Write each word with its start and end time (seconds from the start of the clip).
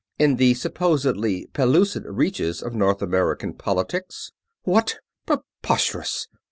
in 0.17 0.37
the 0.37 0.55
supposedly 0.55 1.45
pellucid 1.53 2.03
reaches 2.07 2.63
of 2.63 2.73
North 2.73 3.03
American 3.03 3.53
politics." 3.53 4.31
"What? 4.63 4.97
Preposterous!" 5.27 6.27